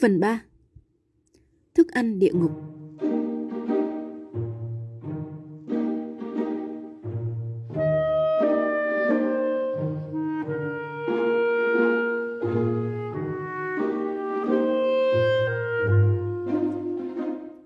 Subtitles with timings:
[0.00, 0.42] Phần 3
[1.74, 2.50] Thức ăn địa ngục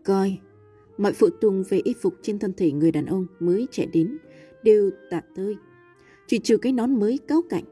[0.04, 0.38] Coi,
[0.98, 4.18] mọi phụ tùng về y phục trên thân thể người đàn ông mới chạy đến
[4.62, 5.56] đều tạt tơi,
[6.26, 7.64] chỉ trừ cái nón mới cáo cạnh.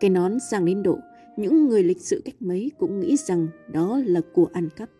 [0.00, 0.98] Cái nón sang đến độ
[1.36, 4.90] những người lịch sự cách mấy cũng nghĩ rằng đó là của ăn cắp.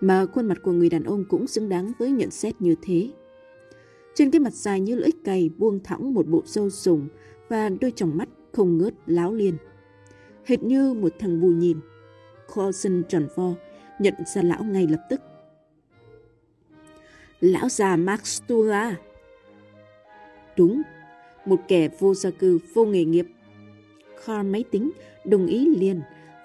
[0.00, 3.10] Mà khuôn mặt của người đàn ông cũng xứng đáng với nhận xét như thế.
[4.14, 7.08] Trên cái mặt dài như lưỡi cày buông thõng một bộ râu rùng
[7.48, 9.56] và đôi tròng mắt không ngớt láo liền,
[10.44, 11.80] Hệt như một thằng bù nhìn.
[12.54, 13.54] Coulson tròn vo
[13.98, 15.20] nhận ra lão ngay lập tức.
[17.40, 18.80] Lão già Max Stula.
[18.80, 18.96] À?
[20.56, 20.82] Đúng,
[21.46, 23.26] một kẻ vô gia cư, vô nghề nghiệp
[24.26, 24.90] Car máy tính
[25.24, 26.00] đồng ý liền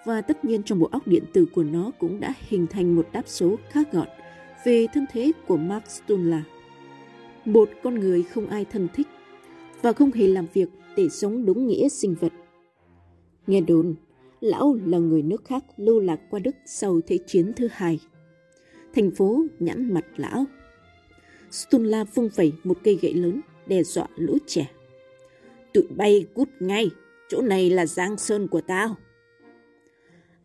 [0.06, 3.08] và tất nhiên trong bộ óc điện tử của nó cũng đã hình thành một
[3.12, 4.08] đáp số khá gọn
[4.66, 6.44] về thân thế của Mark Stunla.
[7.46, 9.08] Một con người không ai thân thích
[9.82, 12.34] và không hề làm việc để sống đúng nghĩa sinh vật.
[13.48, 13.96] Nghe đồn,
[14.42, 18.00] lão là người nước khác lưu lạc qua Đức sau Thế chiến thứ hai.
[18.94, 20.46] Thành phố nhãn mặt lão.
[21.52, 24.70] Stunla vung vẩy một cây gậy lớn đe dọa lũ trẻ.
[25.74, 26.90] Tụi bay cút ngay,
[27.28, 28.96] chỗ này là giang sơn của tao.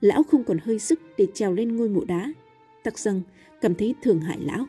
[0.01, 2.33] Lão không còn hơi sức để trèo lên ngôi mộ đá.
[2.85, 3.23] Tắc dân
[3.61, 4.67] cảm thấy thường hại lão.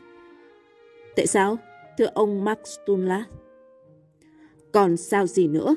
[1.16, 1.58] Tại sao?
[1.98, 3.24] Thưa ông Max Tunla.
[4.72, 5.76] Còn sao gì nữa?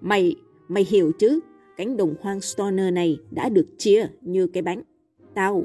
[0.00, 0.36] Mày,
[0.68, 1.40] mày hiểu chứ?
[1.76, 4.82] Cánh đồng hoang Stoner này đã được chia như cái bánh.
[5.34, 5.64] Tao...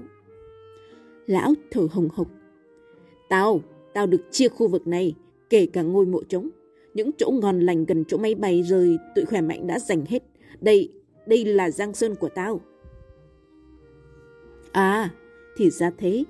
[1.27, 2.27] Lão thở hồng hộc.
[3.29, 3.61] Tao,
[3.93, 5.15] tao được chia khu vực này,
[5.49, 6.49] kể cả ngôi mộ trống.
[6.93, 10.23] Những chỗ ngon lành gần chỗ máy bay rơi, tụi khỏe mạnh đã giành hết.
[10.61, 10.89] Đây,
[11.25, 12.61] đây là giang sơn của tao.
[14.71, 15.09] À,
[15.57, 16.23] thì ra thế.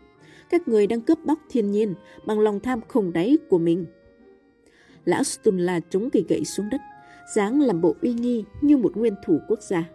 [0.49, 1.93] Các người đang cướp bóc thiên nhiên
[2.25, 3.85] bằng lòng tham không đáy của mình.
[5.05, 6.81] Lão Stunla chống cây gậy xuống đất,
[7.35, 9.89] dáng làm bộ uy nghi như một nguyên thủ quốc gia.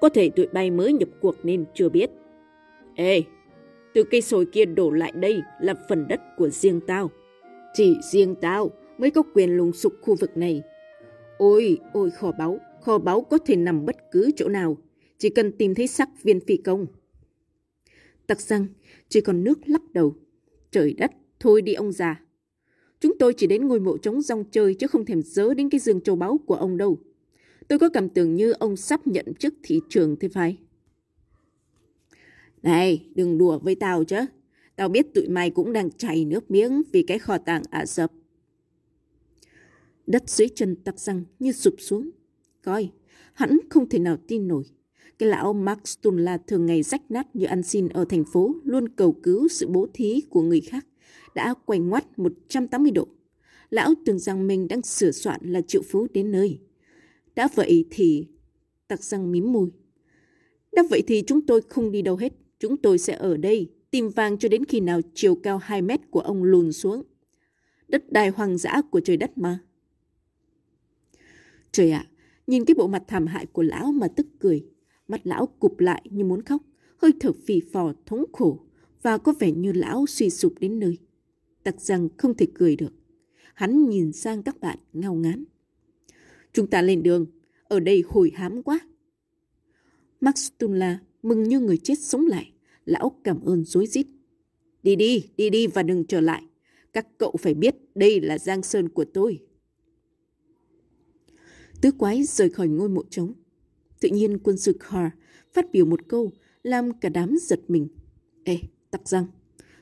[0.00, 2.10] Có thể tụi bay mới nhập cuộc nên chưa biết.
[2.94, 3.22] Ê,
[3.94, 7.10] từ cây sồi kia đổ lại đây là phần đất của riêng tao.
[7.74, 10.62] Chỉ riêng tao mới có quyền lùng sục khu vực này.
[11.38, 14.76] Ôi, ôi kho báu, kho báu có thể nằm bất cứ chỗ nào,
[15.18, 16.86] chỉ cần tìm thấy sắc viên phi công.
[18.26, 18.66] Tặc răng,
[19.08, 20.14] chỉ còn nước lắc đầu.
[20.70, 22.22] Trời đất, thôi đi ông già.
[23.00, 25.80] Chúng tôi chỉ đến ngôi mộ trống rong chơi chứ không thèm dớ đến cái
[25.80, 26.98] giường châu báu của ông đâu.
[27.68, 30.56] Tôi có cảm tưởng như ông sắp nhận chức thị trường thế phải.
[32.62, 34.16] Này, đừng đùa với tao chứ.
[34.78, 38.12] Tao biết tụi mày cũng đang chảy nước miếng vì cái kho tàng Ả Rập.
[40.06, 42.10] Đất dưới chân tặc răng như sụp xuống.
[42.62, 42.90] Coi,
[43.32, 44.64] hắn không thể nào tin nổi.
[45.18, 48.88] Cái lão Max Tunla thường ngày rách nát như ăn xin ở thành phố luôn
[48.88, 50.86] cầu cứu sự bố thí của người khác
[51.34, 53.08] đã quay ngoắt 180 độ.
[53.70, 56.58] Lão tưởng rằng mình đang sửa soạn là triệu phú đến nơi.
[57.34, 58.26] Đã vậy thì...
[58.88, 59.70] Tặc răng mím môi.
[60.72, 62.32] Đã vậy thì chúng tôi không đi đâu hết.
[62.58, 66.00] Chúng tôi sẽ ở đây tìm vàng cho đến khi nào chiều cao 2 mét
[66.10, 67.02] của ông lùn xuống.
[67.88, 69.58] Đất đai hoang dã của trời đất mà.
[71.72, 72.06] Trời ạ,
[72.46, 74.66] nhìn cái bộ mặt thảm hại của lão mà tức cười.
[75.08, 76.62] Mắt lão cụp lại như muốn khóc,
[76.96, 78.66] hơi thở phì phò thống khổ
[79.02, 80.98] và có vẻ như lão suy sụp đến nơi.
[81.62, 82.92] Tặc rằng không thể cười được.
[83.54, 85.44] Hắn nhìn sang các bạn ngao ngán.
[86.52, 87.26] Chúng ta lên đường,
[87.62, 88.80] ở đây hồi hám quá.
[90.20, 92.52] Max Tunla mừng như người chết sống lại.
[92.88, 94.06] Lão cảm ơn dối rít.
[94.82, 96.42] Đi đi, đi đi và đừng trở lại.
[96.92, 99.38] Các cậu phải biết đây là giang sơn của tôi.
[101.80, 103.32] Tứ quái rời khỏi ngôi mộ trống.
[104.00, 105.14] Tự nhiên quân sư Carr
[105.52, 106.32] phát biểu một câu
[106.62, 107.88] làm cả đám giật mình.
[108.44, 108.58] Ê,
[108.90, 109.26] tặc răng,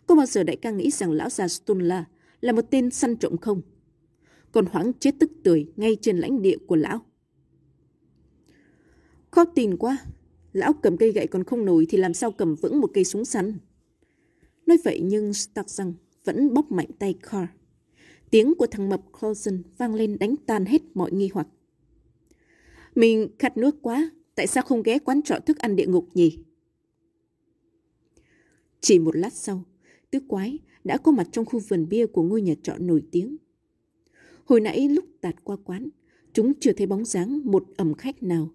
[0.06, 2.04] có bao giờ đại ca nghĩ rằng lão già Stunla
[2.40, 3.62] là một tên săn trộm không?
[4.52, 7.00] Còn hoảng chết tức tưởi ngay trên lãnh địa của lão.
[9.30, 9.98] Khó tin quá,
[10.56, 13.24] lão cầm cây gậy còn không nổi thì làm sao cầm vững một cây súng
[13.24, 13.58] săn.
[14.66, 15.68] Nói vậy nhưng Stark
[16.24, 17.48] vẫn bóp mạnh tay Carr.
[18.30, 21.48] Tiếng của thằng mập Coulson vang lên đánh tan hết mọi nghi hoặc.
[22.94, 26.38] Mình khát nước quá, tại sao không ghé quán trọ thức ăn địa ngục nhỉ?
[28.80, 29.64] Chỉ một lát sau,
[30.10, 33.36] tứ quái đã có mặt trong khu vườn bia của ngôi nhà trọ nổi tiếng.
[34.44, 35.88] Hồi nãy lúc tạt qua quán,
[36.32, 38.50] chúng chưa thấy bóng dáng một ẩm khách nào.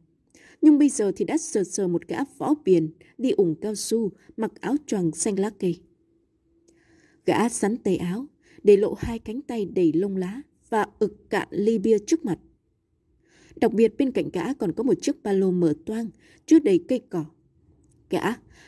[0.62, 4.12] Nhưng bây giờ thì đã sờ sờ một gã võ biển đi ủng cao su
[4.38, 5.80] mặc áo choàng xanh lá cây.
[7.26, 8.26] Gã sắn tay áo,
[8.64, 12.40] để lộ hai cánh tay đầy lông lá và ực cạn ly bia trước mặt.
[13.56, 16.10] Đặc biệt bên cạnh gã còn có một chiếc ba lô mở toang,
[16.46, 17.26] chứa đầy cây cỏ.
[18.10, 18.22] Gã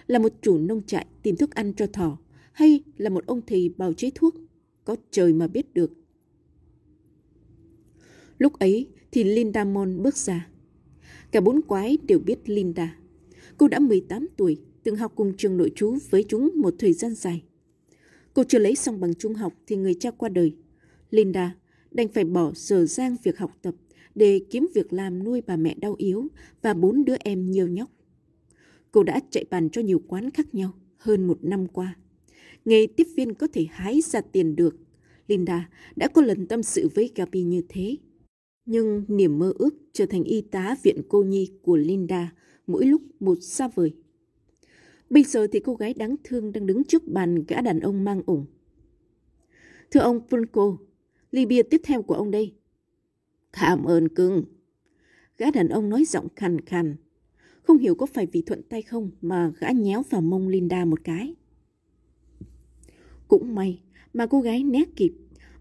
[0.07, 2.17] là một chủ nông trại tìm thức ăn cho thỏ,
[2.51, 4.35] hay là một ông thầy bào chế thuốc,
[4.85, 5.91] có trời mà biết được.
[8.37, 10.52] Lúc ấy thì Linda Mon bước ra.
[11.33, 12.97] Cả bốn quái đều biết Linda.
[13.57, 17.15] Cô đã 18 tuổi, từng học cùng trường nội trú với chúng một thời gian
[17.15, 17.43] dài.
[18.33, 20.55] Cô chưa lấy xong bằng trung học thì người cha qua đời.
[21.11, 21.55] Linda
[21.91, 23.75] đành phải bỏ giờ giang việc học tập
[24.15, 26.27] để kiếm việc làm nuôi bà mẹ đau yếu
[26.61, 27.89] và bốn đứa em nhiều nhóc.
[28.91, 31.95] Cô đã chạy bàn cho nhiều quán khác nhau hơn một năm qua.
[32.65, 34.75] Nghề tiếp viên có thể hái ra tiền được.
[35.27, 37.97] Linda đã có lần tâm sự với Gabi như thế.
[38.65, 42.33] Nhưng niềm mơ ước trở thành y tá viện cô nhi của Linda
[42.67, 43.95] mỗi lúc một xa vời.
[45.09, 48.21] Bây giờ thì cô gái đáng thương đang đứng trước bàn gã đàn ông mang
[48.25, 48.45] ủng.
[49.91, 50.77] Thưa ông Funko,
[51.31, 52.53] ly bia tiếp theo của ông đây.
[53.53, 54.43] Cảm ơn cưng.
[55.37, 56.95] Gã đàn ông nói giọng khàn khàn.
[57.63, 61.03] Không hiểu có phải vì thuận tay không mà gã nhéo vào mông Linda một
[61.03, 61.35] cái.
[63.27, 63.79] Cũng may
[64.13, 65.13] mà cô gái né kịp,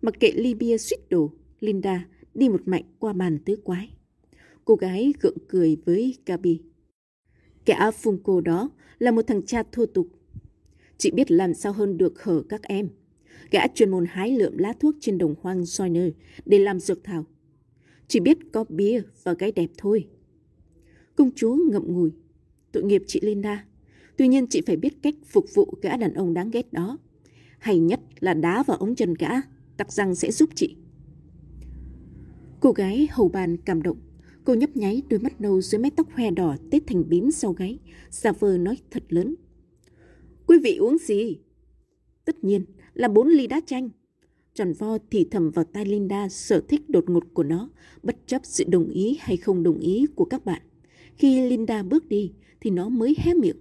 [0.03, 3.95] mặc kệ ly bia suýt đổ, Linda đi một mạnh qua bàn tứ quái.
[4.65, 6.61] Cô gái gượng cười với Gabi.
[7.65, 10.09] Kẻ phung cô đó là một thằng cha thô tục.
[10.99, 12.89] Chị biết làm sao hơn được hở các em.
[13.51, 16.09] Gã chuyên môn hái lượm lá thuốc trên đồng hoang Soiner
[16.45, 17.25] để làm dược thảo.
[18.09, 20.09] Chỉ biết có bia và gái đẹp thôi.
[21.15, 22.11] Công chúa ngậm ngùi.
[22.73, 23.67] Tội nghiệp chị Linda.
[24.17, 26.99] Tuy nhiên chị phải biết cách phục vụ gã đàn ông đáng ghét đó.
[27.59, 29.29] Hay nhất là đá vào ống chân gã.
[29.77, 30.77] Tặc răng sẽ giúp chị.
[32.63, 33.97] Cô gái hầu bàn cảm động.
[34.45, 37.53] Cô nhấp nháy đôi mắt nâu dưới mái tóc hoe đỏ tết thành bím sau
[37.53, 37.79] gáy.
[38.11, 39.35] Giả vờ nói thật lớn.
[40.47, 41.39] Quý vị uống gì?
[42.25, 42.65] Tất nhiên
[42.95, 43.91] là bốn ly đá chanh.
[44.55, 47.71] Tròn vo thì thầm vào tai Linda sở thích đột ngột của nó,
[48.03, 50.63] bất chấp sự đồng ý hay không đồng ý của các bạn.
[51.17, 53.59] Khi Linda bước đi thì nó mới hé miệng.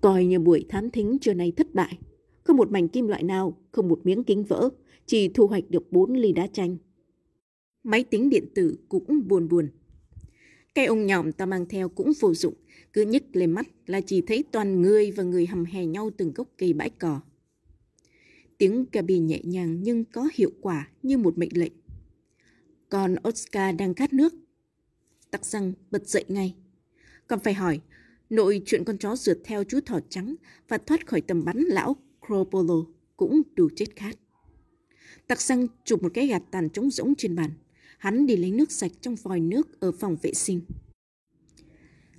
[0.00, 1.98] Coi như buổi thám thính trưa nay thất bại.
[2.42, 4.70] Không một mảnh kim loại nào, không một miếng kính vỡ,
[5.06, 6.76] chỉ thu hoạch được bốn ly đá chanh.
[7.84, 9.68] Máy tính điện tử cũng buồn buồn.
[10.74, 12.54] Cái ông nhỏm ta mang theo cũng vô dụng,
[12.92, 16.32] cứ nhức lên mắt là chỉ thấy toàn người và người hầm hè nhau từng
[16.34, 17.20] gốc cây bãi cỏ.
[18.58, 21.72] Tiếng Gabi nhẹ nhàng nhưng có hiệu quả như một mệnh lệnh.
[22.88, 24.34] Còn Oscar đang khát nước.
[25.30, 26.54] Tặc răng bật dậy ngay.
[27.26, 27.80] Còn phải hỏi,
[28.30, 30.34] nội chuyện con chó rượt theo chú thỏ trắng
[30.68, 31.96] và thoát khỏi tầm bắn lão
[32.26, 32.84] Cropolo
[33.16, 34.16] cũng đủ chết khát.
[35.26, 37.50] Tặc răng chụp một cái gạt tàn trống rỗng trên bàn.
[38.04, 40.60] Hắn đi lấy nước sạch trong vòi nước ở phòng vệ sinh.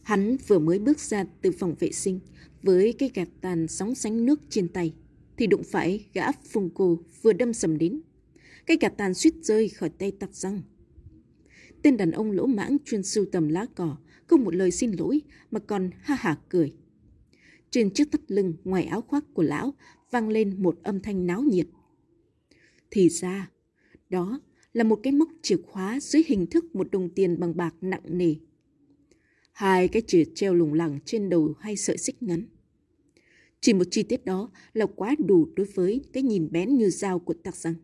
[0.02, 2.20] Hắn vừa mới bước ra từ phòng vệ sinh
[2.64, 4.94] với cây gạt tàn sóng sánh nước trên tay
[5.38, 8.02] thì đụng phải gã phùng cô vừa đâm sầm đến.
[8.66, 10.62] cây gạt tàn suýt rơi khỏi tay tặc răng.
[11.82, 13.98] Tên đàn ông lỗ mãng chuyên sưu tầm lá cỏ,
[14.28, 15.22] không một lời xin lỗi
[15.52, 16.74] mà còn ha hả cười.
[17.72, 19.74] Trên chiếc thắt lưng ngoài áo khoác của lão
[20.12, 21.68] vang lên một âm thanh náo nhiệt.
[22.92, 23.52] Thì ra,
[24.10, 24.40] đó
[24.76, 28.02] là một cái móc chìa khóa dưới hình thức một đồng tiền bằng bạc nặng
[28.06, 28.36] nề.
[29.52, 32.46] Hai cái chìa treo lủng lẳng trên đầu hay sợi xích ngắn.
[33.62, 37.20] Chỉ một chi tiết đó là quá đủ đối với cái nhìn bén như dao
[37.20, 37.76] của tạc răng.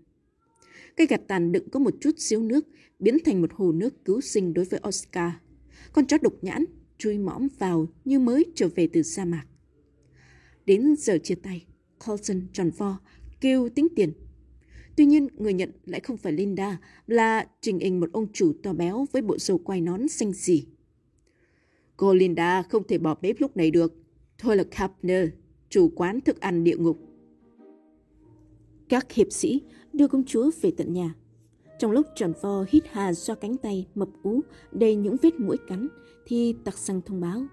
[0.95, 2.67] Cái gạt tàn đựng có một chút xíu nước
[2.99, 5.31] biến thành một hồ nước cứu sinh đối với Oscar.
[5.93, 6.65] Con chó độc nhãn
[6.97, 9.45] chui mõm vào như mới trở về từ sa mạc.
[10.65, 11.65] Đến giờ chia tay,
[12.07, 12.99] Colson tròn vo
[13.41, 14.13] kêu tính tiền.
[14.95, 18.73] Tuy nhiên, người nhận lại không phải Linda, là trình hình một ông chủ to
[18.73, 20.65] béo với bộ râu quai nón xanh xỉ.
[21.97, 23.93] Cô Linda không thể bỏ bếp lúc này được.
[24.37, 25.29] Thôi là Kapner,
[25.69, 26.99] chủ quán thức ăn địa ngục.
[28.89, 29.61] Các hiệp sĩ
[29.93, 31.15] đưa công chúa về tận nhà.
[31.79, 35.57] Trong lúc tròn vo hít hà do cánh tay mập ú đầy những vết mũi
[35.67, 35.87] cắn,
[36.25, 37.43] thì tặc xăng thông báo.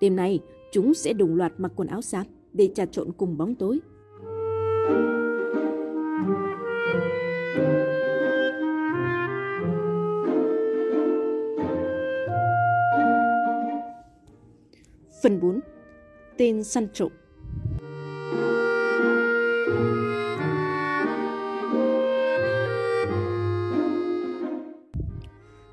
[0.00, 0.40] Đêm nay,
[0.72, 3.80] chúng sẽ đồng loạt mặc quần áo sáng để trà trộn cùng bóng tối.
[15.22, 15.60] Phần 4
[16.36, 17.12] Tên săn trộm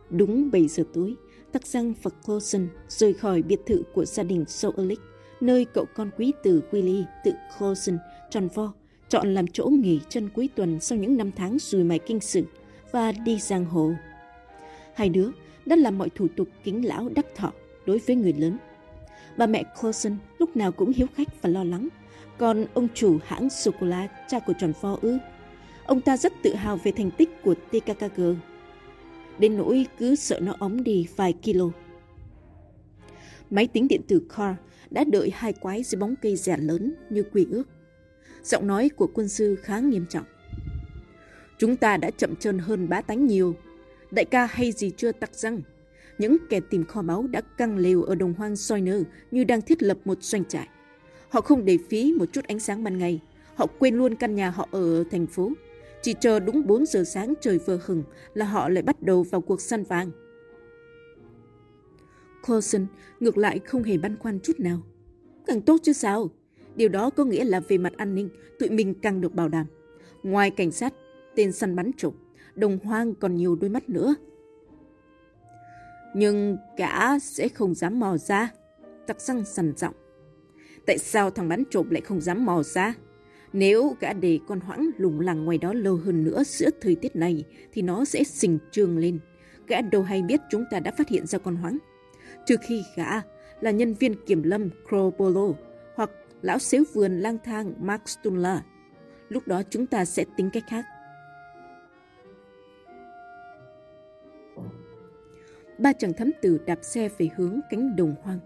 [0.09, 1.15] Đúng 7 giờ tối,
[1.51, 4.99] Tắc Răng và Clausen rời khỏi biệt thự của gia đình soalik
[5.41, 7.97] nơi cậu con quý tử Willy tự Clausen
[8.29, 8.73] tròn vo,
[9.09, 12.43] chọn làm chỗ nghỉ chân cuối tuần sau những năm tháng rùi mài kinh sử
[12.91, 13.91] và đi giang hồ.
[14.93, 15.29] Hai đứa
[15.65, 17.51] đã làm mọi thủ tục kính lão đắc thọ
[17.85, 18.57] đối với người lớn.
[19.37, 21.87] Bà mẹ Coulson lúc nào cũng hiếu khách và lo lắng,
[22.37, 25.17] còn ông chủ hãng sô-cô-la cha của tròn vo ư.
[25.85, 28.21] Ông ta rất tự hào về thành tích của TKKG
[29.39, 31.65] đến nỗi cứ sợ nó ống đi vài kilo.
[33.49, 34.53] Máy tính điện tử Carl
[34.89, 37.63] đã đợi hai quái dưới bóng cây rẻ lớn như quy ước.
[38.43, 40.25] Giọng nói của quân sư khá nghiêm trọng.
[41.57, 43.55] Chúng ta đã chậm chân hơn bá tánh nhiều.
[44.11, 45.61] Đại ca hay gì chưa tặc răng.
[46.17, 49.61] Những kẻ tìm kho báu đã căng lều ở đồng hoang soi nơ như đang
[49.61, 50.69] thiết lập một doanh trại.
[51.29, 53.21] Họ không để phí một chút ánh sáng ban ngày.
[53.55, 55.51] Họ quên luôn căn nhà họ ở thành phố.
[56.01, 58.03] Chỉ chờ đúng 4 giờ sáng trời vừa hừng
[58.33, 60.11] là họ lại bắt đầu vào cuộc săn vàng.
[62.47, 62.85] Coulson
[63.19, 64.81] ngược lại không hề băn khoăn chút nào.
[65.47, 66.29] Càng tốt chứ sao?
[66.75, 68.29] Điều đó có nghĩa là về mặt an ninh,
[68.59, 69.65] tụi mình càng được bảo đảm.
[70.23, 70.93] Ngoài cảnh sát,
[71.35, 72.13] tên săn bắn trộm,
[72.55, 74.15] đồng hoang còn nhiều đôi mắt nữa.
[76.17, 78.51] Nhưng gã sẽ không dám mò ra.
[79.07, 79.93] Tặc răng sằn giọng.
[80.85, 82.93] Tại sao thằng bán trộm lại không dám mò ra?
[83.53, 87.15] Nếu gã để con hoãng lùng lẳng ngoài đó lâu hơn nữa giữa thời tiết
[87.15, 87.43] này,
[87.73, 89.19] thì nó sẽ sình trường lên.
[89.67, 91.77] Gã đâu hay biết chúng ta đã phát hiện ra con hoãng.
[92.45, 93.21] Trừ khi gã
[93.61, 95.47] là nhân viên kiểm lâm Crobolo
[95.95, 96.09] hoặc
[96.41, 98.63] lão xếu vườn lang thang Mark Stunla.
[99.29, 100.85] Lúc đó chúng ta sẽ tính cách khác.
[105.79, 108.39] Ba chàng thám tử đạp xe về hướng cánh đồng hoang.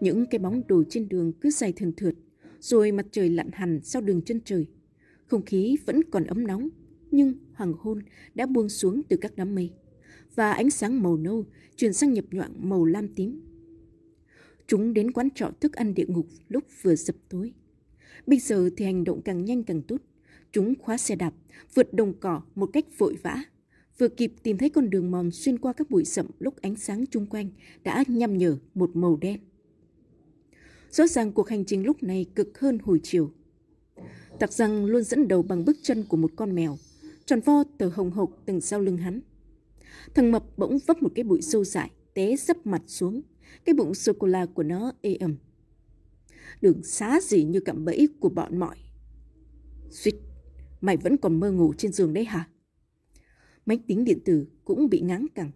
[0.00, 2.14] Những cái bóng đổ trên đường cứ dài thường thượt,
[2.60, 4.66] rồi mặt trời lặn hẳn sau đường chân trời.
[5.26, 6.68] Không khí vẫn còn ấm nóng,
[7.10, 8.02] nhưng hoàng hôn
[8.34, 9.70] đã buông xuống từ các đám mây
[10.34, 11.44] và ánh sáng màu nâu
[11.76, 13.40] chuyển sang nhập nhoạng màu lam tím.
[14.66, 17.52] Chúng đến quán trọ thức ăn địa ngục lúc vừa dập tối.
[18.26, 20.00] Bây giờ thì hành động càng nhanh càng tốt.
[20.52, 21.34] Chúng khóa xe đạp,
[21.74, 23.42] vượt đồng cỏ một cách vội vã.
[23.98, 27.04] Vừa kịp tìm thấy con đường mòn xuyên qua các bụi rậm lúc ánh sáng
[27.10, 27.50] chung quanh
[27.84, 29.40] đã nhăm nhở một màu đen.
[30.90, 33.32] Rõ ràng cuộc hành trình lúc này cực hơn hồi chiều.
[34.38, 36.78] Tặc răng luôn dẫn đầu bằng bước chân của một con mèo,
[37.26, 39.20] tròn vo tờ hồng hộc từng sau lưng hắn.
[40.14, 43.22] Thằng mập bỗng vấp một cái bụi sâu dại, té sấp mặt xuống.
[43.64, 45.36] Cái bụng sô-cô-la của nó ê ẩm.
[46.60, 48.76] đường xá gì như cạm bẫy của bọn mọi.
[49.90, 50.14] Suýt,
[50.80, 52.48] mày vẫn còn mơ ngủ trên giường đấy hả?
[53.66, 55.50] Máy tính điện tử cũng bị ngáng cẳng.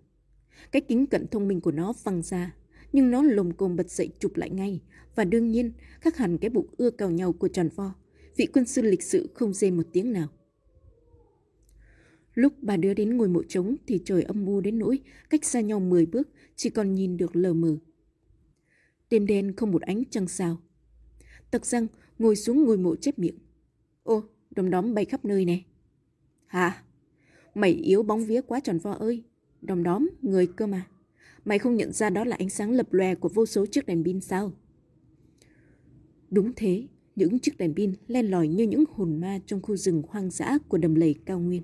[0.73, 2.55] Cái kính cận thông minh của nó văng ra,
[2.93, 4.81] nhưng nó lồm cồm bật dậy chụp lại ngay.
[5.15, 7.95] Và đương nhiên, khác hẳn cái bụng ưa cào nhau của tròn vo,
[8.37, 10.29] vị quân sư lịch sự không dê một tiếng nào.
[12.35, 14.99] Lúc bà đưa đến ngôi mộ trống thì trời âm u đến nỗi
[15.31, 17.77] cách xa nhau 10 bước chỉ còn nhìn được lờ mờ.
[19.11, 20.57] Đêm đen không một ánh trăng sao.
[21.51, 21.87] Tật răng
[22.19, 23.39] ngồi xuống ngôi mộ chép miệng.
[24.03, 25.61] Ô, đom đóm bay khắp nơi nè.
[26.47, 26.83] Hả?
[27.57, 29.23] Mày yếu bóng vía quá tròn vo ơi.
[29.63, 30.87] Đom đóm, người cơ mà.
[31.45, 34.05] Mày không nhận ra đó là ánh sáng lập lòe của vô số chiếc đèn
[34.05, 34.53] pin sao?
[36.31, 36.87] Đúng thế,
[37.17, 40.59] những chiếc đèn pin len lỏi như những hồn ma trong khu rừng hoang dã
[40.69, 41.63] của đầm lầy cao nguyên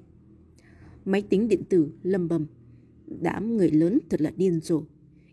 [1.04, 2.46] máy tính điện tử lầm bầm.
[3.06, 4.82] Đám người lớn thật là điên rồ.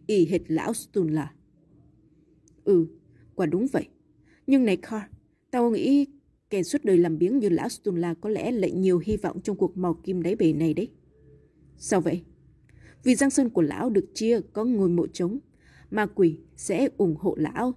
[0.07, 1.33] Y hệt lão Stunla.
[2.63, 2.87] Ừ,
[3.35, 3.87] quả đúng vậy.
[4.47, 5.05] Nhưng này Carl,
[5.51, 6.05] tao nghĩ
[6.49, 9.57] kẻ suốt đời làm biếng như lão Stunla có lẽ lại nhiều hy vọng trong
[9.57, 10.89] cuộc mò kim đáy bể này đấy.
[11.77, 12.23] Sao vậy?
[13.03, 15.39] Vì giang sơn của lão được chia có ngôi mộ trống,
[15.91, 17.73] ma quỷ sẽ ủng hộ lão.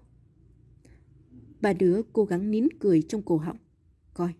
[1.61, 3.59] Ba đứa cố gắng nín cười trong cổ họng.
[4.14, 4.33] Coi,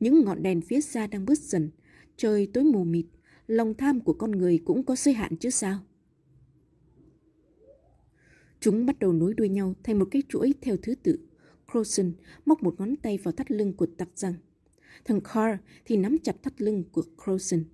[0.00, 1.70] những ngọn đèn phía xa đang bớt dần,
[2.16, 3.06] Trời tối mù mịt,
[3.46, 5.80] lòng tham của con người cũng có giới hạn chứ sao?
[8.60, 11.18] Chúng bắt đầu nối đuôi nhau thành một cái chuỗi theo thứ tự.
[11.72, 12.12] Croson
[12.46, 14.34] móc một ngón tay vào thắt lưng của tặc răng.
[15.04, 17.64] Thằng Carr thì nắm chặt thắt lưng của Croson.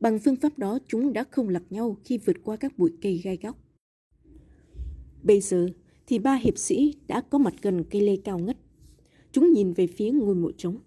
[0.00, 3.20] Bằng phương pháp đó chúng đã không lạc nhau khi vượt qua các bụi cây
[3.24, 3.58] gai góc.
[5.22, 5.68] Bây giờ
[6.06, 8.56] thì ba hiệp sĩ đã có mặt gần cây lê cao ngất.
[9.32, 10.78] Chúng nhìn về phía ngôi mộ trống.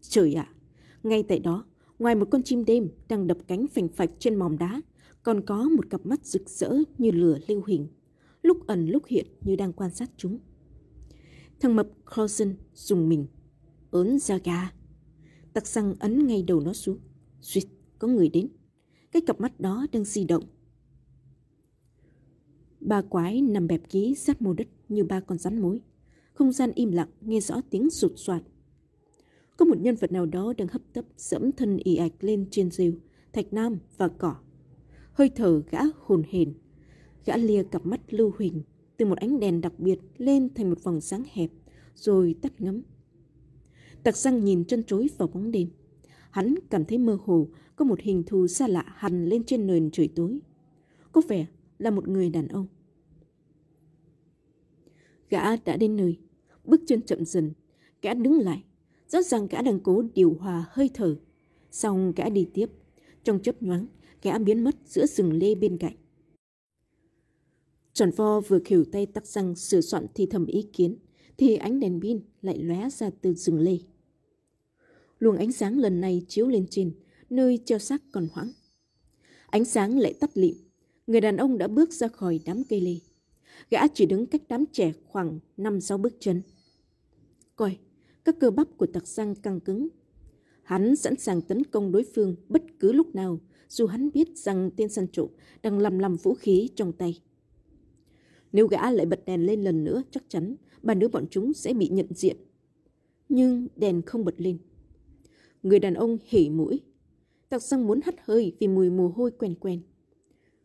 [0.00, 0.54] Trời ạ, à,
[1.02, 1.64] ngay tại đó
[2.02, 4.80] Ngoài một con chim đêm đang đập cánh phành phạch trên mỏm đá,
[5.22, 7.86] còn có một cặp mắt rực rỡ như lửa lưu hình,
[8.42, 10.38] lúc ẩn lúc hiện như đang quan sát chúng.
[11.62, 13.26] Thằng mập Clausen dùng mình,
[13.90, 14.70] ớn ra gà.
[15.52, 16.98] Tặc xăng ấn ngay đầu nó xuống.
[17.40, 17.64] Xuyệt,
[17.98, 18.48] có người đến.
[19.12, 20.44] Cái cặp mắt đó đang di động.
[22.80, 25.80] Ba quái nằm bẹp ký sát mô đất như ba con rắn mối.
[26.34, 28.42] Không gian im lặng nghe rõ tiếng sụt soạt
[29.56, 32.70] có một nhân vật nào đó đang hấp tấp dẫm thân ì ạch lên trên
[32.70, 32.92] rêu,
[33.32, 34.36] thạch nam và cỏ.
[35.12, 36.54] Hơi thở gã hồn hền.
[37.24, 38.62] gã lia cặp mắt lưu huỳnh
[38.96, 41.50] từ một ánh đèn đặc biệt lên thành một vòng sáng hẹp,
[41.94, 42.82] rồi tắt ngấm.
[44.02, 45.68] Tặc răng nhìn chân chối vào bóng đêm.
[46.30, 49.90] Hắn cảm thấy mơ hồ có một hình thù xa lạ hằn lên trên nền
[49.90, 50.38] trời tối.
[51.12, 51.46] Có vẻ
[51.78, 52.66] là một người đàn ông.
[55.30, 56.18] Gã đã đến nơi,
[56.64, 57.52] bước chân chậm dần,
[58.02, 58.64] gã đứng lại,
[59.12, 61.16] Rõ ràng gã đang cố điều hòa hơi thở.
[61.70, 62.66] Xong gã đi tiếp.
[63.24, 63.86] Trong chớp nhoáng,
[64.22, 65.96] gã biến mất giữa rừng lê bên cạnh.
[67.92, 70.96] Tròn vo vừa khều tay tắc răng sửa soạn thì thầm ý kiến,
[71.36, 73.78] thì ánh đèn pin lại lóe ra từ rừng lê.
[75.18, 76.92] Luồng ánh sáng lần này chiếu lên trên,
[77.30, 78.52] nơi treo xác còn hoãng.
[79.46, 80.54] Ánh sáng lại tắt lịm,
[81.06, 82.94] người đàn ông đã bước ra khỏi đám cây lê.
[83.70, 86.42] Gã chỉ đứng cách đám trẻ khoảng 5-6 bước chân.
[87.56, 87.78] Coi,
[88.24, 89.88] các cơ bắp của tặc răng căng cứng.
[90.62, 94.70] Hắn sẵn sàng tấn công đối phương bất cứ lúc nào, dù hắn biết rằng
[94.76, 95.28] tên săn trộm
[95.62, 97.20] đang lầm lầm vũ khí trong tay.
[98.52, 101.74] Nếu gã lại bật đèn lên lần nữa, chắc chắn ba đứa bọn chúng sẽ
[101.74, 102.36] bị nhận diện.
[103.28, 104.58] Nhưng đèn không bật lên.
[105.62, 106.80] Người đàn ông hỉ mũi.
[107.48, 109.80] Tặc răng muốn hắt hơi vì mùi mồ hôi quen quen.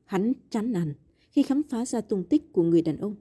[0.06, 0.94] Hắn chán nản
[1.30, 3.16] khi khám phá ra tung tích của người đàn ông.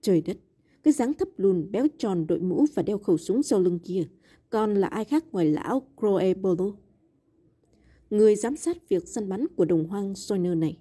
[0.00, 0.36] Trời đất,
[0.82, 4.06] cái dáng thấp lùn béo tròn đội mũ và đeo khẩu súng sau lưng kia
[4.50, 6.64] còn là ai khác ngoài lão Croebolo.
[8.10, 10.78] Người giám sát việc săn bắn của đồng hoang Soiner này.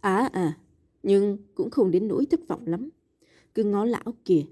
[0.00, 0.58] À à,
[1.04, 2.88] nhưng cũng không đến nỗi thất vọng lắm.
[3.54, 4.42] Cứ ngó lão kìa,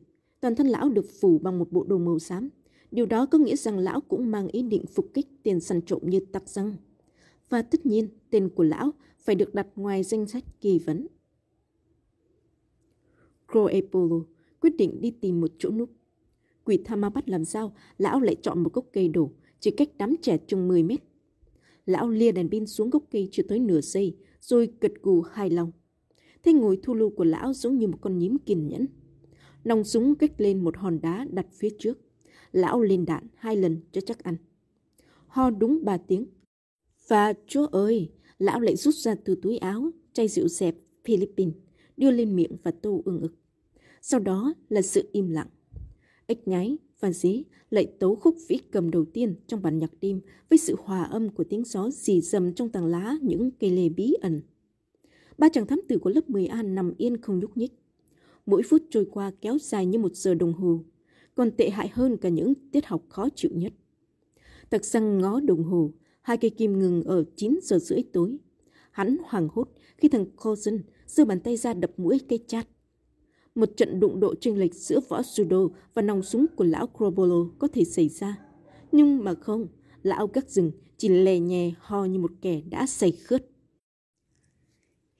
[0.41, 2.49] toàn thân lão được phủ bằng một bộ đồ màu xám.
[2.91, 6.01] Điều đó có nghĩa rằng lão cũng mang ý định phục kích tiền săn trộm
[6.05, 6.77] như tặc răng.
[7.49, 11.07] Và tất nhiên, tên của lão phải được đặt ngoài danh sách kỳ vấn.
[13.53, 14.21] Croepolo
[14.61, 15.91] quyết định đi tìm một chỗ núp.
[16.65, 19.31] Quỷ tha ma bắt làm sao, lão lại chọn một gốc cây đổ,
[19.61, 21.01] chỉ cách đám trẻ chừng 10 mét.
[21.87, 25.51] Lão lia đèn pin xuống gốc cây chưa tới nửa giây, rồi gật gù hài
[25.51, 25.73] lòng.
[26.43, 28.87] Thế ngồi thu lưu của lão giống như một con nhím kiên nhẫn.
[29.65, 31.99] Nòng súng kích lên một hòn đá đặt phía trước.
[32.53, 34.37] Lão lên đạn hai lần cho chắc ăn.
[35.27, 36.27] Ho đúng ba tiếng.
[37.09, 41.55] Và chúa ơi, lão lại rút ra từ túi áo chai rượu dẹp Philippines,
[41.97, 43.35] đưa lên miệng và tô ưng ực.
[44.01, 45.49] Sau đó là sự im lặng.
[46.27, 50.21] Ếch nhái và dế lại tấu khúc vĩ cầm đầu tiên trong bản nhạc đêm
[50.51, 53.89] với sự hòa âm của tiếng gió xì rầm trong tàng lá những cây lê
[53.89, 54.41] bí ẩn.
[55.39, 57.73] Ba chàng thám tử của lớp 10A nằm yên không nhúc nhích.
[58.47, 60.85] Mỗi phút trôi qua kéo dài như một giờ đồng hồ,
[61.35, 63.73] còn tệ hại hơn cả những tiết học khó chịu nhất.
[64.71, 65.91] Tặc răng ngó đồng hồ,
[66.23, 68.37] hai cây kim ngừng ở 9 giờ rưỡi tối.
[68.91, 72.69] Hắn hoảng hốt khi thằng Cousin giơ bàn tay ra đập mũi cây chát.
[73.55, 77.47] Một trận đụng độ chênh lệch giữa võ judo và nòng súng của lão Crobolo
[77.59, 78.39] có thể xảy ra.
[78.93, 79.67] Nhưng mà không,
[80.03, 83.52] lão gác rừng chỉ lè nhè ho như một kẻ đã say khướt.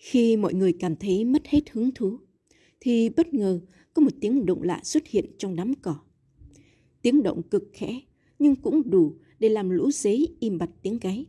[0.03, 2.19] Khi mọi người cảm thấy mất hết hứng thú,
[2.81, 3.61] thì bất ngờ
[3.95, 5.97] có một tiếng động lạ xuất hiện trong đám cỏ.
[7.03, 8.01] Tiếng động cực khẽ,
[8.39, 11.27] nhưng cũng đủ để làm lũ dế im bặt tiếng gáy.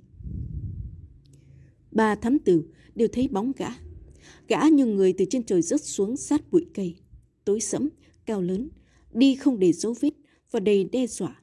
[1.91, 2.63] Ba thám tử
[2.95, 3.67] đều thấy bóng gã.
[4.47, 6.95] Gã như người từ trên trời rớt xuống sát bụi cây.
[7.45, 7.89] Tối sẫm,
[8.25, 8.69] cao lớn,
[9.11, 10.13] đi không để dấu vết
[10.51, 11.41] và đầy đe dọa.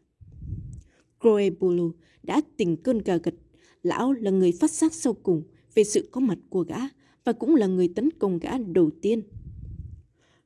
[1.20, 1.90] Croebolo
[2.22, 3.34] đã tỉnh cơn gà gật.
[3.82, 5.42] Lão là người phát giác sau cùng
[5.74, 6.78] về sự có mặt của gã
[7.30, 9.22] và cũng là người tấn công gã đầu tiên.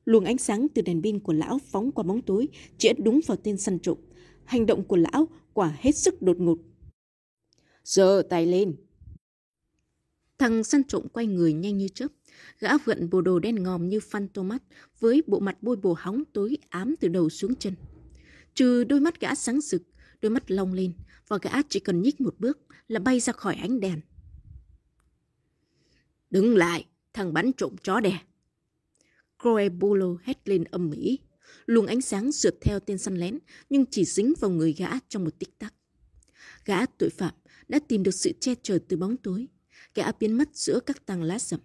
[0.05, 3.37] Luồng ánh sáng từ đèn pin của lão phóng qua bóng tối, chĩa đúng vào
[3.43, 3.97] tên săn trộm.
[4.43, 6.57] Hành động của lão quả hết sức đột ngột.
[7.83, 8.75] Giơ tay lên.
[10.37, 12.07] Thằng săn trộm quay người nhanh như chớp.
[12.59, 14.61] Gã vượn bộ đồ đen ngòm như Phan Thomas
[14.99, 17.73] với bộ mặt bôi bồ hóng tối ám từ đầu xuống chân.
[18.55, 19.81] Trừ đôi mắt gã sáng rực,
[20.21, 20.93] đôi mắt long lên
[21.27, 24.01] và gã chỉ cần nhích một bước là bay ra khỏi ánh đèn.
[26.35, 28.19] Đứng lại, thằng bắn trộm chó đẻ.
[29.41, 31.19] Croebulo hét lên âm mỹ.
[31.65, 35.23] Luồng ánh sáng rượt theo tên săn lén, nhưng chỉ dính vào người gã trong
[35.23, 35.73] một tích tắc.
[36.65, 37.33] Gã tội phạm
[37.67, 39.47] đã tìm được sự che chở từ bóng tối.
[39.93, 41.59] Gã biến mất giữa các tàng lá rậm.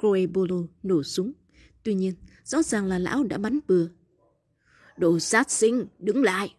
[0.00, 1.32] Croebolo nổ súng.
[1.82, 2.14] Tuy nhiên,
[2.44, 3.88] rõ ràng là lão đã bắn bừa.
[4.96, 6.54] Đồ sát sinh, đứng lại!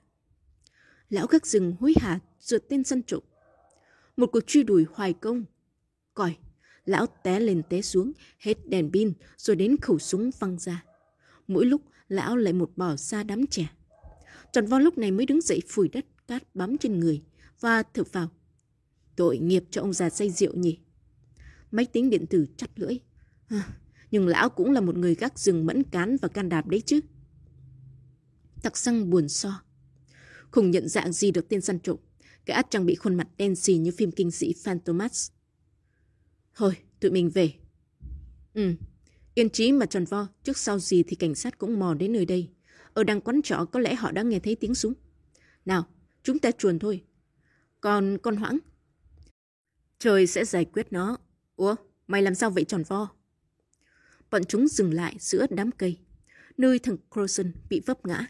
[1.09, 3.23] Lão gác rừng hối hả rượt tên săn trộm.
[4.17, 5.45] Một cuộc truy đuổi hoài công.
[6.13, 6.35] Còi
[6.85, 10.85] lão té lên té xuống, hết đèn pin rồi đến khẩu súng văng ra.
[11.47, 13.67] Mỗi lúc lão lại một bỏ xa đám trẻ.
[14.53, 17.21] Tròn vo lúc này mới đứng dậy phủi đất cát bám trên người
[17.59, 18.29] và thở vào.
[19.15, 20.77] Tội nghiệp cho ông già say rượu nhỉ.
[21.71, 22.99] Máy tính điện tử chắt lưỡi.
[23.47, 23.67] À,
[24.11, 26.99] nhưng lão cũng là một người gác rừng mẫn cán và can đạp đấy chứ.
[28.61, 29.61] Tặc xăng buồn so.
[30.51, 31.97] Không nhận dạng gì được tên săn trộm.
[32.45, 35.31] Gã trang bị khuôn mặt đen xì như phim kinh sĩ Phantomas.
[36.55, 37.53] Thôi, tụi mình về.
[38.53, 38.73] Ừ,
[39.33, 42.25] yên trí mà tròn vo, trước sau gì thì cảnh sát cũng mò đến nơi
[42.25, 42.49] đây.
[42.93, 44.93] Ở đằng quán trọ có lẽ họ đã nghe thấy tiếng súng.
[45.65, 45.87] Nào,
[46.23, 47.03] chúng ta chuồn thôi.
[47.81, 48.57] Còn con hoãng?
[49.99, 51.17] Trời sẽ giải quyết nó.
[51.55, 51.75] Ủa,
[52.07, 53.09] mày làm sao vậy tròn vo?
[54.31, 55.97] Bọn chúng dừng lại giữa đám cây,
[56.57, 58.27] nơi thằng Croson bị vấp ngã.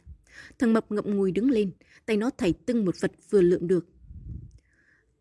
[0.60, 1.72] Thằng mập ngậm ngùi đứng lên,
[2.06, 3.86] tay nó thảy tưng một vật vừa lượm được.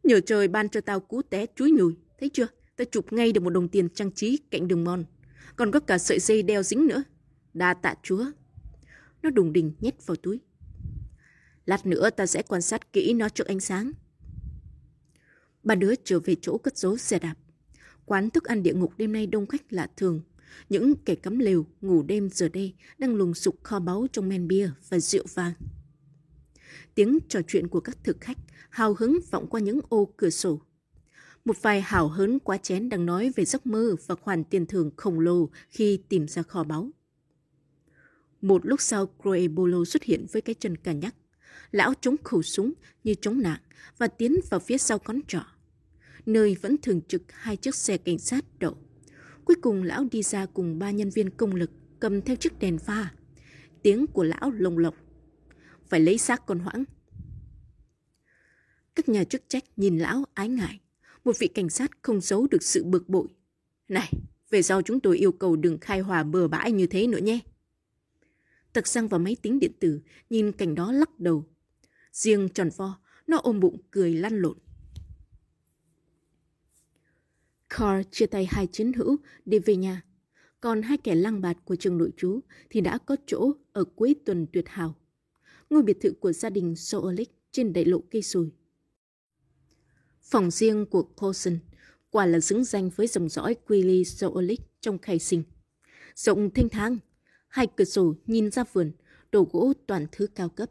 [0.02, 2.46] Nhờ trời ban cho tao cú té chuối nhùi, thấy chưa?
[2.76, 5.04] Ta chụp ngay được một đồng tiền trang trí cạnh đường mòn.
[5.56, 7.04] Còn có cả sợi dây đeo dính nữa.
[7.54, 8.24] Đa tạ chúa.
[9.22, 10.40] Nó đùng đình nhét vào túi.
[11.66, 13.92] Lát nữa ta sẽ quan sát kỹ nó trước ánh sáng.
[15.62, 17.34] Ba đứa trở về chỗ cất giấu xe đạp.
[18.04, 20.20] Quán thức ăn địa ngục đêm nay đông khách lạ thường.
[20.68, 24.48] Những kẻ cắm lều, ngủ đêm giờ đây đang lùng sục kho báu trong men
[24.48, 25.52] bia và rượu vàng.
[26.94, 28.38] Tiếng trò chuyện của các thực khách
[28.70, 30.60] hào hứng vọng qua những ô cửa sổ.
[31.44, 34.90] Một vài hào hớn quá chén đang nói về giấc mơ và khoản tiền thưởng
[34.96, 36.90] khổng lồ khi tìm ra kho báu.
[38.40, 41.14] Một lúc sau, Croebolo xuất hiện với cái chân cà nhắc.
[41.70, 42.72] Lão chống khẩu súng
[43.04, 43.60] như chống nạn
[43.98, 45.46] và tiến vào phía sau con trọ,
[46.26, 48.76] nơi vẫn thường trực hai chiếc xe cảnh sát đậu.
[49.44, 52.78] Cuối cùng lão đi ra cùng ba nhân viên công lực cầm theo chiếc đèn
[52.78, 53.12] pha.
[53.82, 54.94] Tiếng của lão lồng lộc.
[55.88, 56.84] Phải lấy xác con hoãng.
[58.94, 60.81] Các nhà chức trách nhìn lão ái ngại.
[61.24, 63.28] Một vị cảnh sát không giấu được sự bực bội.
[63.88, 64.12] Này,
[64.50, 67.38] về sau chúng tôi yêu cầu đừng khai hòa bừa bãi như thế nữa nhé.
[68.72, 71.44] Tật sang vào máy tính điện tử, nhìn cảnh đó lắc đầu.
[72.12, 74.58] Riêng tròn vo, nó ôm bụng cười lăn lộn.
[77.68, 80.02] Carl chia tay hai chiến hữu đi về nhà.
[80.60, 84.14] Còn hai kẻ lăng bạt của trường nội trú thì đã có chỗ ở cuối
[84.24, 84.94] tuần tuyệt hảo.
[85.70, 88.52] Ngôi biệt thự của gia đình Soolic trên đại lộ cây sồi.
[90.22, 91.58] Phòng riêng của Coulson
[92.10, 95.42] quả là xứng danh với dòng dõi Quilly Zoolic trong khai sinh.
[96.14, 96.98] Rộng thanh thang,
[97.48, 98.92] hai cửa sổ nhìn ra vườn,
[99.32, 100.70] đồ gỗ toàn thứ cao cấp.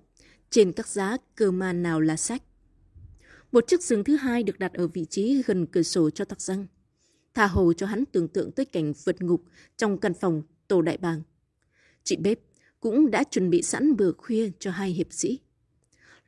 [0.49, 2.43] Trên các giá cơ mà nào là sách.
[3.51, 6.41] Một chiếc giường thứ hai được đặt ở vị trí gần cửa sổ cho tắc
[6.41, 6.67] răng
[7.33, 9.43] tha hồ cho hắn tưởng tượng tới cảnh vượt ngục
[9.77, 11.21] trong căn phòng tổ đại bàng.
[12.03, 12.39] Chị bếp
[12.79, 15.39] cũng đã chuẩn bị sẵn bữa khuya cho hai hiệp sĩ.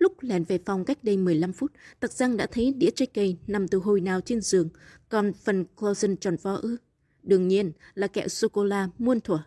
[0.03, 3.37] Lúc lèn về phòng cách đây 15 phút, Tặc Giang đã thấy đĩa trái cây
[3.47, 4.69] nằm từ hồi nào trên giường,
[5.09, 6.77] còn phần Clausen tròn vo ư.
[7.23, 9.43] Đương nhiên là kẹo sô-cô-la muôn thuở.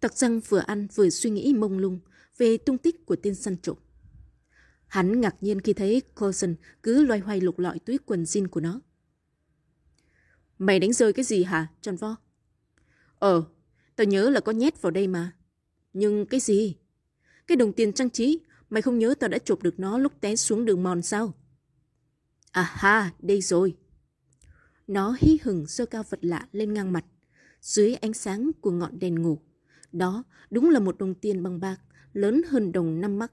[0.00, 2.00] Tặc Giang vừa ăn vừa suy nghĩ mông lung
[2.38, 3.76] về tung tích của tên săn trộm.
[4.86, 8.60] Hắn ngạc nhiên khi thấy Clausen cứ loay hoay lục lọi túi quần jean của
[8.60, 8.80] nó.
[10.58, 12.16] Mày đánh rơi cái gì hả, tròn vo?
[13.18, 13.44] Ờ,
[13.96, 15.32] tao nhớ là có nhét vào đây mà.
[15.92, 16.76] Nhưng cái gì?
[17.46, 20.36] Cái đồng tiền trang trí, mày không nhớ tao đã chụp được nó lúc té
[20.36, 21.34] xuống đường mòn sao?
[22.50, 23.76] À ha, đây rồi.
[24.86, 27.04] Nó hí hửng giơ cao vật lạ lên ngang mặt,
[27.60, 29.38] dưới ánh sáng của ngọn đèn ngủ.
[29.92, 31.80] Đó đúng là một đồng tiền bằng bạc,
[32.12, 33.32] lớn hơn đồng năm mắc.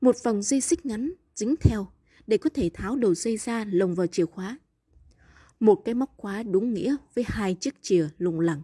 [0.00, 1.86] Một vòng dây xích ngắn, dính theo,
[2.26, 4.58] để có thể tháo đầu dây ra lồng vào chìa khóa
[5.62, 8.62] một cái móc khóa đúng nghĩa với hai chiếc chìa lùng lẳng.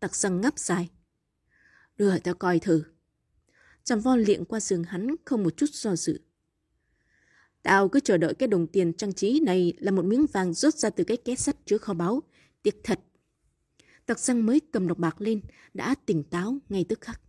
[0.00, 0.90] Tặc răng ngắp dài.
[1.96, 2.82] Đưa tao coi thử.
[3.84, 6.20] Trầm vo liệng qua giường hắn không một chút do dự.
[7.62, 10.74] Tao cứ chờ đợi cái đồng tiền trang trí này là một miếng vàng rút
[10.74, 12.22] ra từ cái két sắt chứa kho báu.
[12.62, 13.00] Tiếc thật.
[14.06, 15.40] Tặc răng mới cầm độc bạc lên,
[15.74, 17.20] đã tỉnh táo ngay tức khắc.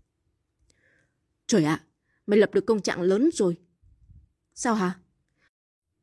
[1.48, 1.84] Trời ạ,
[2.28, 3.58] mày lập được công trạng lớn rồi.
[4.54, 5.00] Sao hả?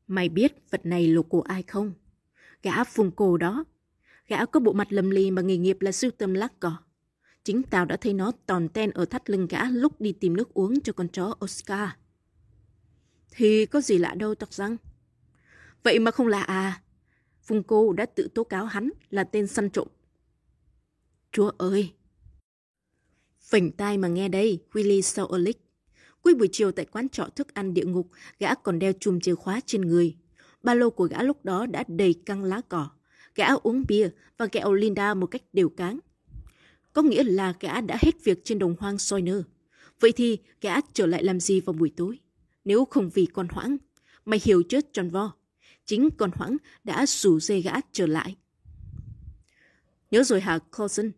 [0.07, 1.93] Mày biết vật này lục của ai không?
[2.63, 3.63] Gã phùng cổ đó.
[4.27, 6.77] Gã có bộ mặt lầm lì mà nghề nghiệp là sưu tầm lát cỏ.
[7.43, 10.53] Chính tao đã thấy nó tòn ten ở thắt lưng gã lúc đi tìm nước
[10.53, 11.89] uống cho con chó Oscar.
[13.31, 14.77] Thì có gì lạ đâu tóc răng.
[15.83, 16.81] Vậy mà không lạ à.
[17.41, 19.87] Phùng cô đã tự tố cáo hắn là tên săn trộm.
[21.31, 21.93] Chúa ơi!
[23.39, 25.57] Phỉnh tai mà nghe đây, Willie Soolic.
[26.21, 29.35] Cuối buổi chiều tại quán trọ thức ăn địa ngục, gã còn đeo chùm chìa
[29.35, 30.17] khóa trên người.
[30.63, 32.89] Ba lô của gã lúc đó đã đầy căng lá cỏ.
[33.35, 35.99] Gã uống bia và kẹo Linda một cách đều cáng.
[36.93, 39.43] Có nghĩa là gã đã hết việc trên đồng hoang Sawyer.
[39.99, 42.19] Vậy thì gã trở lại làm gì vào buổi tối?
[42.65, 43.77] Nếu không vì con hoãng,
[44.25, 45.33] mày hiểu chết tròn vo.
[45.85, 48.35] Chính con hoãng đã rủ dê gã trở lại.
[50.11, 51.11] Nhớ rồi hả Coulson?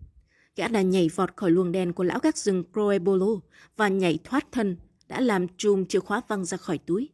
[0.55, 3.39] Gã đã nhảy vọt khỏi luồng đèn của lão gác rừng Croebolo
[3.77, 7.09] và nhảy thoát thân đã làm chùm chìa khóa văng ra khỏi túi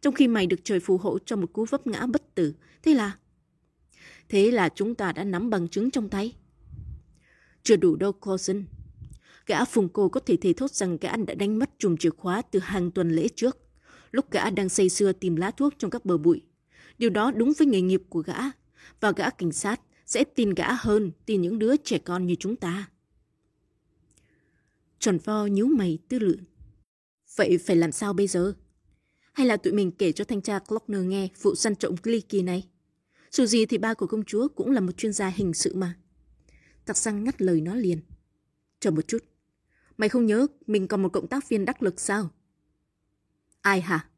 [0.00, 2.54] trong khi mày được trời phù hộ cho một cú vấp ngã bất tử.
[2.82, 3.18] Thế là...
[4.28, 6.34] Thế là chúng ta đã nắm bằng chứng trong tay.
[7.64, 8.64] Chưa đủ đâu, Cousin.
[9.46, 12.42] Gã phùng cô có thể thề thốt rằng gã đã đánh mất chùm chìa khóa
[12.42, 13.58] từ hàng tuần lễ trước,
[14.10, 16.42] lúc gã đang say sưa tìm lá thuốc trong các bờ bụi.
[16.98, 18.38] Điều đó đúng với nghề nghiệp của gã,
[19.00, 22.56] và gã cảnh sát sẽ tin gã hơn tin những đứa trẻ con như chúng
[22.56, 22.88] ta.
[24.98, 26.36] Tròn vo nhíu mày tư lự.
[27.36, 28.54] Vậy phải làm sao bây giờ?
[29.32, 32.68] Hay là tụi mình kể cho thanh tra clockner nghe vụ săn trộm Glicky này?
[33.30, 35.94] Dù gì thì ba của công chúa cũng là một chuyên gia hình sự mà.
[36.84, 38.00] Tặc sang ngắt lời nó liền.
[38.80, 39.24] Chờ một chút.
[39.98, 42.30] Mày không nhớ mình còn một cộng tác viên đắc lực sao?
[43.60, 44.08] Ai hả?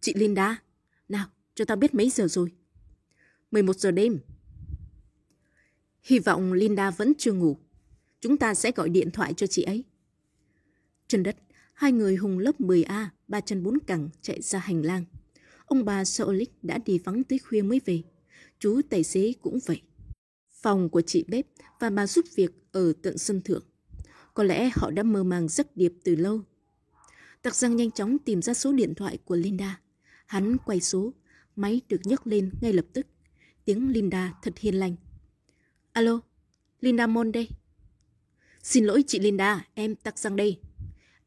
[0.00, 0.62] Chị Linda.
[1.08, 2.52] nào cho tao biết mấy giờ rồi.
[3.50, 4.20] 11 giờ đêm.
[6.02, 7.56] Hy vọng Linda vẫn chưa ngủ.
[8.20, 9.84] Chúng ta sẽ gọi điện thoại cho chị ấy.
[11.08, 11.36] Trên đất,
[11.74, 15.04] hai người hùng lớp 10A, ba chân bốn cẳng chạy ra hành lang.
[15.66, 18.02] Ông bà Solik đã đi vắng tới khuya mới về.
[18.58, 19.82] Chú tài xế cũng vậy.
[20.62, 21.46] Phòng của chị bếp
[21.78, 23.64] và bà giúp việc ở tận sân thượng.
[24.34, 26.40] Có lẽ họ đã mơ màng giấc điệp từ lâu.
[27.42, 29.80] Tặc răng nhanh chóng tìm ra số điện thoại của Linda.
[30.26, 31.12] Hắn quay số,
[31.56, 33.06] máy được nhấc lên ngay lập tức.
[33.64, 34.96] Tiếng Linda thật hiền lành.
[35.92, 36.20] Alo,
[36.80, 37.48] Linda Mon đây.
[38.62, 40.60] Xin lỗi chị Linda, em tặc răng đây.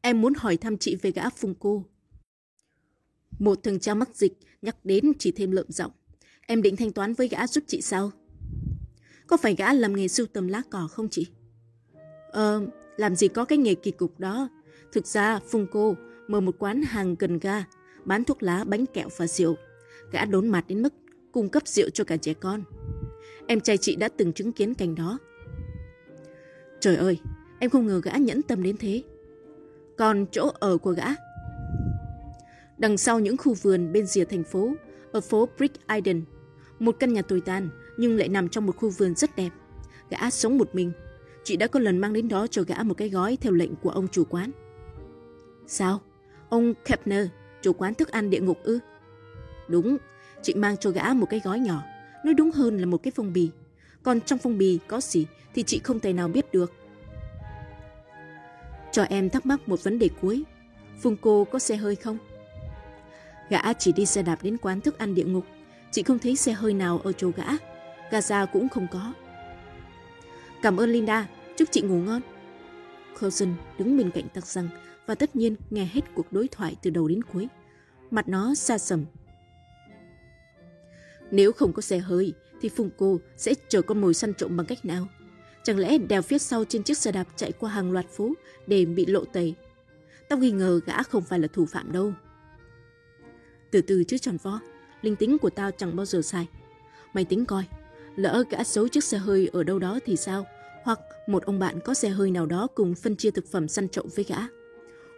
[0.00, 1.84] Em muốn hỏi thăm chị về gã phùng cô.
[3.38, 5.92] Một thằng cha mắc dịch nhắc đến chỉ thêm lợm giọng.
[6.46, 8.12] Em định thanh toán với gã giúp chị sao?
[9.26, 11.26] Có phải gã làm nghề sưu tầm lá cỏ không chị?
[12.30, 14.48] Ờ, làm gì có cái nghề kỳ cục đó.
[14.92, 15.96] Thực ra, Phùng cô
[16.28, 17.64] mở một quán hàng gần ga,
[18.04, 19.56] bán thuốc lá, bánh kẹo và rượu.
[20.12, 20.94] Gã đốn mặt đến mức
[21.32, 22.62] cung cấp rượu cho cả trẻ con.
[23.46, 25.18] Em trai chị đã từng chứng kiến cảnh đó.
[26.80, 27.18] Trời ơi,
[27.58, 29.02] em không ngờ gã nhẫn tâm đến thế.
[29.96, 31.06] Còn chỗ ở của gã?
[32.78, 34.74] Đằng sau những khu vườn bên rìa thành phố,
[35.12, 36.24] ở phố Brick Island,
[36.78, 39.50] một căn nhà tồi tàn nhưng lại nằm trong một khu vườn rất đẹp.
[40.10, 40.92] Gã sống một mình.
[41.44, 43.90] Chị đã có lần mang đến đó cho gã một cái gói theo lệnh của
[43.90, 44.50] ông chủ quán.
[45.66, 46.00] Sao?
[46.48, 47.26] Ông Kepner,
[47.62, 48.78] chủ quán thức ăn địa ngục ư?
[49.68, 49.96] Đúng,
[50.42, 51.82] chị mang cho gã một cái gói nhỏ,
[52.24, 53.50] nói đúng hơn là một cái phong bì.
[54.02, 56.72] Còn trong phong bì có gì thì chị không thể nào biết được.
[58.92, 60.44] Cho em thắc mắc một vấn đề cuối.
[61.02, 62.18] Phương cô có xe hơi không?
[63.48, 65.44] Gã chỉ đi xe đạp đến quán thức ăn địa ngục.
[65.90, 67.46] Chị không thấy xe hơi nào ở chỗ gã.
[68.10, 69.12] Gaza cũng không có.
[70.62, 72.22] Cảm ơn Linda, chúc chị ngủ ngon.
[73.20, 74.68] Coulson đứng bên cạnh tặc răng
[75.06, 77.48] và tất nhiên nghe hết cuộc đối thoại từ đầu đến cuối.
[78.10, 79.04] Mặt nó xa sầm.
[81.30, 84.66] Nếu không có xe hơi, thì Phùng cô sẽ chờ con mồi săn trộm bằng
[84.66, 85.08] cách nào?
[85.62, 88.32] Chẳng lẽ đèo phía sau trên chiếc xe đạp chạy qua hàng loạt phố
[88.66, 89.54] để bị lộ tẩy?
[90.28, 92.12] Tao nghi ngờ gã không phải là thủ phạm đâu.
[93.70, 94.60] Từ từ chứ tròn vo,
[95.02, 96.48] linh tính của tao chẳng bao giờ sai.
[97.14, 97.64] Mày tính coi,
[98.16, 100.46] lỡ gã xấu chiếc xe hơi ở đâu đó thì sao?
[100.82, 103.88] Hoặc một ông bạn có xe hơi nào đó cùng phân chia thực phẩm săn
[103.88, 104.36] trộm với gã.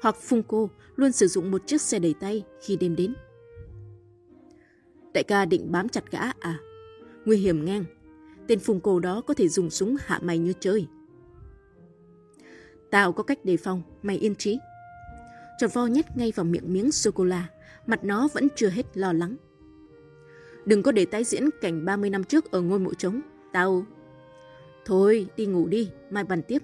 [0.02, 3.14] Hoặc Phung cô luôn sử dụng một chiếc xe đẩy tay khi đêm đến.
[5.14, 6.58] Đại ca định bám chặt gã à?
[7.24, 7.84] Nguy hiểm ngang.
[8.48, 10.86] Tên Phung cô đó có thể dùng súng hạ mày như chơi.
[12.90, 14.58] Tao có cách đề phòng, mày yên trí.
[15.58, 17.48] Tròn vo nhét ngay vào miệng miếng sô-cô-la
[17.86, 19.36] mặt nó vẫn chưa hết lo lắng.
[20.66, 23.20] Đừng có để tái diễn cảnh 30 năm trước ở ngôi mộ trống.
[23.52, 23.84] Tao...
[24.84, 26.62] Thôi, đi ngủ đi, mai bàn tiếp.